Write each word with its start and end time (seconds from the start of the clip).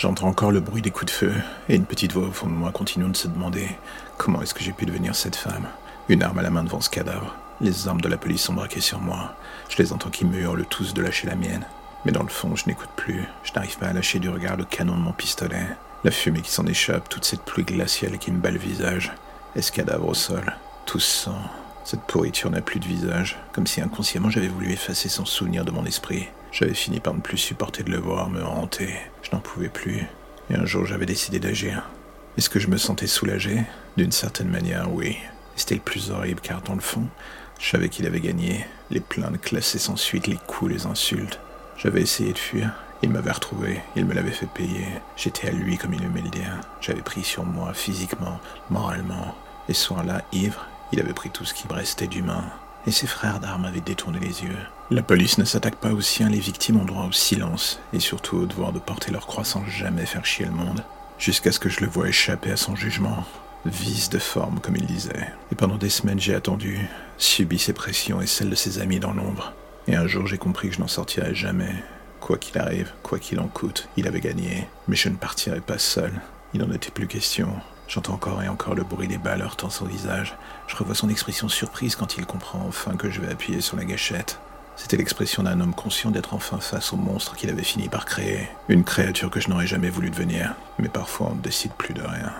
J'entends 0.00 0.28
encore 0.28 0.50
le 0.50 0.60
bruit 0.60 0.80
des 0.80 0.90
coups 0.90 1.12
de 1.12 1.14
feu 1.14 1.34
et 1.68 1.76
une 1.76 1.84
petite 1.84 2.12
voix 2.12 2.28
au 2.28 2.32
fond 2.32 2.46
de 2.46 2.54
moi 2.54 2.72
continuant 2.72 3.10
de 3.10 3.16
se 3.18 3.28
demander 3.28 3.68
comment 4.16 4.40
est-ce 4.40 4.54
que 4.54 4.64
j'ai 4.64 4.72
pu 4.72 4.86
devenir 4.86 5.14
cette 5.14 5.36
femme. 5.36 5.68
Une 6.08 6.22
arme 6.22 6.38
à 6.38 6.42
la 6.42 6.48
main 6.48 6.64
devant 6.64 6.80
ce 6.80 6.88
cadavre. 6.88 7.36
Les 7.60 7.86
armes 7.86 8.00
de 8.00 8.08
la 8.08 8.16
police 8.16 8.40
sont 8.40 8.54
braquées 8.54 8.80
sur 8.80 8.98
moi. 8.98 9.34
Je 9.68 9.76
les 9.76 9.92
entends 9.92 10.08
qui 10.08 10.24
me 10.24 10.38
hurlent 10.38 10.64
tous 10.64 10.94
de 10.94 11.02
lâcher 11.02 11.26
la 11.26 11.34
mienne. 11.34 11.66
Mais 12.06 12.12
dans 12.12 12.22
le 12.22 12.30
fond, 12.30 12.56
je 12.56 12.64
n'écoute 12.66 12.88
plus. 12.96 13.26
Je 13.42 13.52
n'arrive 13.52 13.76
pas 13.76 13.88
à 13.88 13.92
lâcher 13.92 14.20
du 14.20 14.30
regard 14.30 14.56
le 14.56 14.64
canon 14.64 14.96
de 14.96 15.02
mon 15.02 15.12
pistolet. 15.12 15.66
La 16.02 16.10
fumée 16.10 16.40
qui 16.40 16.50
s'en 16.50 16.64
échappe, 16.64 17.10
toute 17.10 17.26
cette 17.26 17.42
pluie 17.42 17.64
glaciale 17.64 18.16
qui 18.16 18.30
me 18.30 18.38
bat 18.38 18.52
le 18.52 18.58
visage. 18.58 19.12
Et 19.54 19.60
ce 19.60 19.70
cadavre 19.70 20.08
au 20.08 20.14
sol. 20.14 20.56
Tout 20.86 20.98
sang. 20.98 21.36
Cette 21.84 22.04
pourriture 22.04 22.50
n'a 22.50 22.62
plus 22.62 22.80
de 22.80 22.86
visage, 22.86 23.38
comme 23.52 23.66
si 23.66 23.82
inconsciemment 23.82 24.30
j'avais 24.30 24.48
voulu 24.48 24.72
effacer 24.72 25.10
son 25.10 25.26
souvenir 25.26 25.66
de 25.66 25.70
mon 25.70 25.84
esprit. 25.84 26.28
J'avais 26.52 26.74
fini 26.74 27.00
par 27.00 27.12
ne 27.12 27.20
plus 27.20 27.36
supporter 27.36 27.82
de 27.82 27.90
le 27.90 27.98
voir 27.98 28.30
me 28.30 28.42
hanter. 28.42 28.96
Je 29.30 29.36
n'en 29.36 29.42
pouvais 29.42 29.68
plus. 29.68 30.06
Et 30.50 30.54
un 30.54 30.66
jour 30.66 30.86
j'avais 30.86 31.06
décidé 31.06 31.38
d'agir. 31.38 31.88
Est-ce 32.36 32.50
que 32.50 32.58
je 32.58 32.68
me 32.68 32.76
sentais 32.76 33.06
soulagé? 33.06 33.62
D'une 33.96 34.12
certaine 34.12 34.48
manière, 34.48 34.92
oui. 34.92 35.16
C'était 35.56 35.76
le 35.76 35.80
plus 35.80 36.10
horrible 36.10 36.40
car 36.40 36.62
dans 36.62 36.74
le 36.74 36.80
fond, 36.80 37.06
je 37.60 37.68
savais 37.68 37.88
qu'il 37.88 38.06
avait 38.06 38.20
gagné. 38.20 38.66
Les 38.90 39.00
plaintes 39.00 39.40
classées 39.40 39.78
sans 39.78 39.96
suite, 39.96 40.26
les 40.26 40.38
coups, 40.46 40.72
les 40.72 40.86
insultes. 40.86 41.38
J'avais 41.76 42.02
essayé 42.02 42.32
de 42.32 42.38
fuir. 42.38 42.72
Il 43.02 43.10
m'avait 43.10 43.30
retrouvé, 43.30 43.80
il 43.96 44.04
me 44.04 44.14
l'avait 44.14 44.30
fait 44.30 44.46
payer. 44.46 44.86
J'étais 45.16 45.48
à 45.48 45.52
lui 45.52 45.78
comme 45.78 45.94
il 45.94 46.02
aimait 46.02 46.22
le 46.22 46.28
dire. 46.28 46.60
J'avais 46.80 47.00
pris 47.02 47.22
sur 47.22 47.44
moi, 47.44 47.72
physiquement, 47.72 48.40
moralement. 48.68 49.34
Et 49.68 49.74
ce 49.74 49.84
soir-là, 49.84 50.22
ivre, 50.32 50.66
il 50.92 51.00
avait 51.00 51.14
pris 51.14 51.30
tout 51.30 51.44
ce 51.44 51.54
qui 51.54 51.68
me 51.68 51.72
restait 51.72 52.08
d'humain. 52.08 52.44
Et 52.86 52.90
ses 52.90 53.06
frères 53.06 53.40
d'armes 53.40 53.64
avaient 53.66 53.80
détourné 53.80 54.18
les 54.18 54.42
yeux. 54.42 54.56
La 54.90 55.02
police 55.02 55.38
ne 55.38 55.44
s'attaque 55.44 55.76
pas 55.76 55.92
aux 55.92 56.00
siens, 56.00 56.28
les 56.28 56.40
victimes 56.40 56.80
ont 56.80 56.84
droit 56.84 57.06
au 57.06 57.12
silence, 57.12 57.80
et 57.92 58.00
surtout 58.00 58.38
au 58.38 58.46
devoir 58.46 58.72
de 58.72 58.78
porter 58.78 59.12
leur 59.12 59.26
croix 59.26 59.44
sans 59.44 59.64
jamais 59.66 60.06
faire 60.06 60.24
chier 60.24 60.46
le 60.46 60.52
monde. 60.52 60.82
Jusqu'à 61.18 61.52
ce 61.52 61.60
que 61.60 61.68
je 61.68 61.80
le 61.80 61.86
voie 61.86 62.08
échapper 62.08 62.50
à 62.50 62.56
son 62.56 62.74
jugement. 62.74 63.24
Vice 63.66 64.08
de 64.08 64.18
forme, 64.18 64.58
comme 64.60 64.76
il 64.76 64.86
disait. 64.86 65.28
Et 65.52 65.54
pendant 65.54 65.76
des 65.76 65.90
semaines, 65.90 66.18
j'ai 66.18 66.34
attendu, 66.34 66.88
subi 67.18 67.58
ses 67.58 67.74
pressions 67.74 68.22
et 68.22 68.26
celles 68.26 68.48
de 68.48 68.54
ses 68.54 68.78
amis 68.78 69.00
dans 69.00 69.12
l'ombre. 69.12 69.52
Et 69.86 69.96
un 69.96 70.06
jour, 70.06 70.26
j'ai 70.26 70.38
compris 70.38 70.70
que 70.70 70.76
je 70.76 70.80
n'en 70.80 70.88
sortirais 70.88 71.34
jamais. 71.34 71.74
Quoi 72.20 72.38
qu'il 72.38 72.58
arrive, 72.58 72.92
quoi 73.02 73.18
qu'il 73.18 73.38
en 73.38 73.48
coûte, 73.48 73.88
il 73.96 74.06
avait 74.06 74.20
gagné. 74.20 74.66
Mais 74.88 74.96
je 74.96 75.10
ne 75.10 75.16
partirais 75.16 75.60
pas 75.60 75.78
seul. 75.78 76.12
Il 76.54 76.60
n'en 76.60 76.72
était 76.72 76.90
plus 76.90 77.06
question. 77.06 77.48
J'entends 77.90 78.12
encore 78.12 78.40
et 78.40 78.46
encore 78.46 78.76
le 78.76 78.84
bruit 78.84 79.08
des 79.08 79.18
balles 79.18 79.42
heurtant 79.42 79.68
son 79.68 79.84
visage. 79.84 80.36
Je 80.68 80.76
revois 80.76 80.94
son 80.94 81.08
expression 81.08 81.48
surprise 81.48 81.96
quand 81.96 82.16
il 82.16 82.24
comprend 82.24 82.64
enfin 82.68 82.94
que 82.94 83.10
je 83.10 83.20
vais 83.20 83.32
appuyer 83.32 83.60
sur 83.60 83.76
la 83.76 83.84
gâchette. 83.84 84.38
C'était 84.76 84.96
l'expression 84.96 85.42
d'un 85.42 85.60
homme 85.60 85.74
conscient 85.74 86.12
d'être 86.12 86.32
enfin 86.32 86.60
face 86.60 86.92
au 86.92 86.96
monstre 86.96 87.34
qu'il 87.34 87.50
avait 87.50 87.64
fini 87.64 87.88
par 87.88 88.04
créer. 88.04 88.48
Une 88.68 88.84
créature 88.84 89.28
que 89.28 89.40
je 89.40 89.50
n'aurais 89.50 89.66
jamais 89.66 89.90
voulu 89.90 90.08
devenir. 90.08 90.54
Mais 90.78 90.88
parfois 90.88 91.30
on 91.32 91.34
ne 91.34 91.40
décide 91.40 91.72
plus 91.72 91.92
de 91.92 92.00
rien. 92.00 92.32